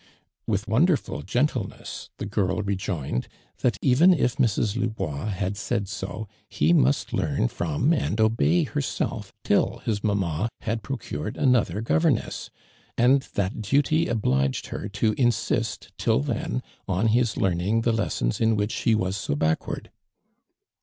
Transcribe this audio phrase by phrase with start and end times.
[0.47, 3.27] With wonderful gentleness the girl re joined"
[3.61, 4.75] that even if Mrs.
[4.75, 10.81] Lubois had said so, he must learn from and obey herself till his mamma had
[10.81, 12.17] procured another gover •i ^/ ARMAND DURAND.
[12.17, 12.49] 't A ness;
[12.97, 18.41] ami that duty obliged her to in Hist till then on his learning the lessons
[18.41, 19.85] in which he waa so backvvanl."